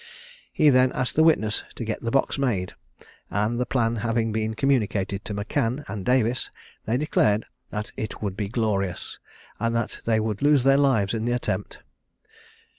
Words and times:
He 0.51 0.71
then 0.71 0.91
asked 0.93 1.15
the 1.15 1.21
witness 1.21 1.61
to 1.75 1.85
get 1.85 2.01
the 2.01 2.09
box 2.09 2.39
made; 2.39 2.73
and 3.29 3.59
the 3.59 3.67
plan 3.67 3.97
having 3.97 4.31
been 4.31 4.55
communicated 4.55 5.23
to 5.25 5.33
M'Can 5.35 5.85
and 5.87 6.03
Davis, 6.03 6.49
they 6.85 6.97
declared 6.97 7.45
that 7.69 7.91
it 7.95 8.19
would 8.19 8.35
be 8.35 8.47
"glorious," 8.47 9.19
and 9.59 9.75
that 9.75 9.99
they 10.05 10.19
would 10.19 10.41
lose 10.41 10.63
their 10.63 10.79
lives 10.79 11.13
in 11.13 11.25
the 11.25 11.33
attempt. 11.33 11.83